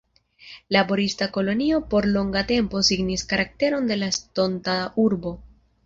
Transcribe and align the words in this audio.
Laborista 0.67 1.27
kolonio 1.35 1.81
por 1.91 2.07
longa 2.15 2.43
tempo 2.55 2.81
signis 2.89 3.23
karakteron 3.35 3.85
de 3.93 3.97
la 4.01 4.07
estonta 4.17 4.83
urbo. 5.09 5.41